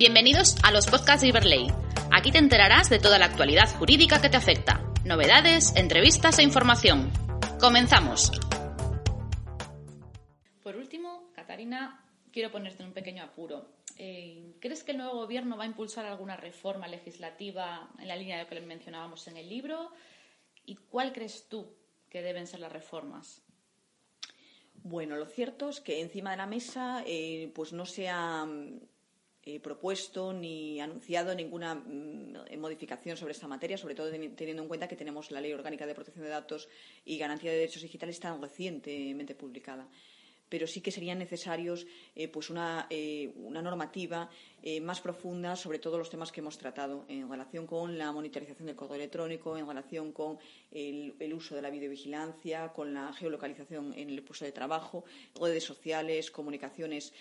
Bienvenidos 0.00 0.56
a 0.62 0.72
los 0.72 0.86
podcasts 0.86 1.20
de 1.20 1.28
Iberley. 1.28 1.66
Aquí 2.10 2.32
te 2.32 2.38
enterarás 2.38 2.88
de 2.88 2.98
toda 2.98 3.18
la 3.18 3.26
actualidad 3.26 3.68
jurídica 3.76 4.22
que 4.22 4.30
te 4.30 4.38
afecta, 4.38 4.82
novedades, 5.04 5.76
entrevistas 5.76 6.38
e 6.38 6.42
información. 6.42 7.12
Comenzamos. 7.60 8.32
Por 10.62 10.76
último, 10.76 11.30
Catarina, 11.34 12.02
quiero 12.32 12.50
ponerte 12.50 12.82
en 12.82 12.88
un 12.88 12.94
pequeño 12.94 13.22
apuro. 13.22 13.74
Eh, 13.98 14.54
¿Crees 14.58 14.84
que 14.84 14.92
el 14.92 14.96
nuevo 14.96 15.16
gobierno 15.16 15.58
va 15.58 15.64
a 15.64 15.66
impulsar 15.66 16.06
alguna 16.06 16.38
reforma 16.38 16.88
legislativa 16.88 17.90
en 17.98 18.08
la 18.08 18.16
línea 18.16 18.38
de 18.38 18.44
lo 18.44 18.48
que 18.48 18.58
mencionábamos 18.62 19.28
en 19.28 19.36
el 19.36 19.50
libro? 19.50 19.90
¿Y 20.64 20.76
cuál 20.76 21.12
crees 21.12 21.46
tú 21.46 21.76
que 22.08 22.22
deben 22.22 22.46
ser 22.46 22.60
las 22.60 22.72
reformas? 22.72 23.42
Bueno, 24.82 25.16
lo 25.16 25.26
cierto 25.26 25.68
es 25.68 25.82
que 25.82 26.00
encima 26.00 26.30
de 26.30 26.38
la 26.38 26.46
mesa 26.46 27.04
eh, 27.06 27.52
pues 27.54 27.74
no 27.74 27.84
se 27.84 28.08
ha 28.08 28.46
eh, 29.42 29.58
propuesto 29.60 30.32
ni 30.32 30.80
anunciado 30.80 31.34
ninguna 31.34 31.74
mm, 31.74 32.58
modificación 32.58 33.16
sobre 33.16 33.32
esta 33.32 33.48
materia, 33.48 33.78
sobre 33.78 33.94
todo 33.94 34.10
teniendo 34.10 34.62
en 34.62 34.68
cuenta 34.68 34.88
que 34.88 34.96
tenemos 34.96 35.30
la 35.30 35.40
Ley 35.40 35.52
Orgánica 35.52 35.86
de 35.86 35.94
Protección 35.94 36.24
de 36.24 36.30
Datos 36.30 36.68
y 37.04 37.16
Garantía 37.16 37.50
de 37.50 37.58
Derechos 37.58 37.82
Digitales 37.82 38.20
tan 38.20 38.40
recientemente 38.42 39.34
publicada 39.34 39.88
pero 40.50 40.66
sí 40.66 40.82
que 40.82 40.90
serían 40.90 41.18
necesarios 41.18 41.86
eh, 42.14 42.28
pues 42.28 42.50
una, 42.50 42.86
eh, 42.90 43.32
normativa 43.36 44.28
eh, 44.62 44.80
más 44.80 45.00
profunda 45.00 45.56
sobre 45.56 45.78
todos 45.78 45.98
los 45.98 46.10
temas 46.10 46.32
que 46.32 46.40
hemos 46.40 46.58
tratado 46.58 47.06
en 47.08 47.30
relación 47.30 47.66
con 47.66 47.96
la 47.96 48.12
monitorización 48.12 48.66
del 48.66 48.76
correo 48.76 48.96
electrónico, 48.96 49.56
en 49.56 49.66
relación 49.66 50.12
con 50.12 50.38
el, 50.70 51.14
uso 51.32 51.54
de 51.54 51.62
la 51.62 51.70
videovigilancia, 51.70 52.68
con 52.72 52.92
la 52.92 53.12
geolocalización 53.12 53.94
en 53.96 54.10
el 54.10 54.22
puesto 54.22 54.44
de 54.44 54.52
trabajo, 54.52 55.04
redes 55.40 55.64
sociales, 55.64 56.30
comunicaciones 56.30 57.14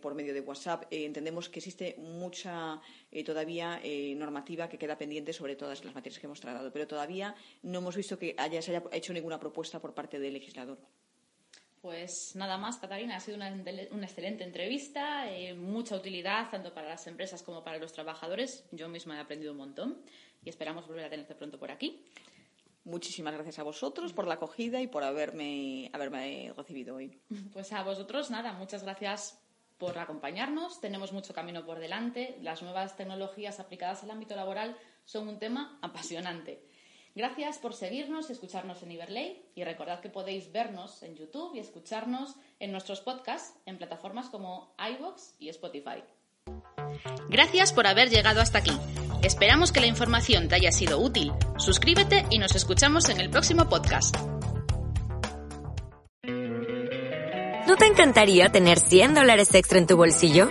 por 0.00 0.14
medio 0.14 0.32
de 0.32 0.40
WhatsApp. 0.40 0.84
entendemos 0.90 1.48
que 1.50 1.58
existe 1.58 1.96
mucha 1.98 2.80
todavía 3.26 3.82
normativa 4.16 4.68
que 4.68 4.78
queda 4.78 4.96
pendiente 4.96 5.32
sobre 5.32 5.56
todas 5.56 5.84
las 5.84 5.94
materias 5.94 6.20
que 6.20 6.26
hemos 6.26 6.40
tratado, 6.40 6.72
pero 6.72 6.86
todavía 6.86 7.34
no 7.62 7.80
hemos 7.80 7.96
visto 7.96 8.18
que 8.18 8.34
haya, 8.38 8.62
se 8.62 8.74
haya 8.74 8.84
hecho 8.92 9.12
ninguna 9.12 9.38
propuesta 9.38 9.80
por 9.80 9.92
parte 9.92 10.18
del 10.18 10.32
legislador. 10.32 10.78
Pues 11.82 12.36
nada 12.36 12.58
más, 12.58 12.78
Catarina, 12.78 13.16
ha 13.16 13.20
sido 13.20 13.36
una, 13.36 13.48
excelente 13.48 14.44
entrevista, 14.44 15.28
eh, 15.28 15.52
mucha 15.52 15.96
utilidad 15.96 16.48
tanto 16.48 16.72
para 16.72 16.88
las 16.88 17.04
empresas 17.08 17.42
como 17.42 17.64
para 17.64 17.78
los 17.78 17.92
trabajadores. 17.92 18.64
Yo 18.70 18.88
misma 18.88 19.16
he 19.16 19.20
aprendido 19.20 19.50
un 19.50 19.58
montón 19.58 20.00
y 20.44 20.48
esperamos 20.48 20.86
volver 20.86 21.06
a 21.06 21.10
tenerte 21.10 21.34
pronto 21.34 21.58
por 21.58 21.72
aquí. 21.72 22.04
Muchísimas 22.84 23.34
gracias 23.34 23.58
a 23.58 23.64
vosotros 23.64 24.12
por 24.12 24.28
la 24.28 24.34
acogida 24.34 24.80
y 24.80 24.86
por 24.86 25.02
haberme, 25.02 25.90
haberme 25.92 26.52
recibido 26.56 26.94
hoy. 26.94 27.20
Pues 27.52 27.72
a 27.72 27.82
vosotros, 27.82 28.30
nada, 28.30 28.52
muchas 28.52 28.84
gracias 28.84 29.42
por 29.76 29.98
acompañarnos. 29.98 30.80
Tenemos 30.80 31.12
mucho 31.12 31.34
camino 31.34 31.66
por 31.66 31.80
delante. 31.80 32.38
Las 32.42 32.62
nuevas 32.62 32.96
tecnologías 32.96 33.58
aplicadas 33.58 34.04
al 34.04 34.12
ámbito 34.12 34.36
laboral 34.36 34.76
son 35.04 35.26
un 35.26 35.40
tema 35.40 35.80
apasionante. 35.82 36.62
Gracias 37.14 37.58
por 37.58 37.74
seguirnos 37.74 38.30
y 38.30 38.32
escucharnos 38.32 38.82
en 38.82 38.92
Iberley 38.92 39.42
y 39.54 39.64
recordad 39.64 40.00
que 40.00 40.08
podéis 40.08 40.50
vernos 40.50 41.02
en 41.02 41.14
YouTube 41.14 41.54
y 41.54 41.58
escucharnos 41.58 42.36
en 42.58 42.72
nuestros 42.72 43.00
podcasts 43.00 43.54
en 43.66 43.76
plataformas 43.76 44.30
como 44.30 44.74
iVoox 44.78 45.34
y 45.38 45.50
Spotify. 45.50 46.02
Gracias 47.28 47.72
por 47.72 47.86
haber 47.86 48.08
llegado 48.08 48.40
hasta 48.40 48.58
aquí. 48.58 48.72
Esperamos 49.22 49.72
que 49.72 49.80
la 49.80 49.86
información 49.86 50.48
te 50.48 50.56
haya 50.56 50.72
sido 50.72 50.98
útil. 50.98 51.32
Suscríbete 51.58 52.26
y 52.30 52.38
nos 52.38 52.56
escuchamos 52.56 53.08
en 53.08 53.20
el 53.20 53.30
próximo 53.30 53.68
podcast. 53.68 54.16
¿No 57.66 57.76
te 57.76 57.86
encantaría 57.86 58.50
tener 58.50 58.80
100 58.80 59.14
dólares 59.14 59.54
extra 59.54 59.78
en 59.78 59.86
tu 59.86 59.96
bolsillo? 59.96 60.50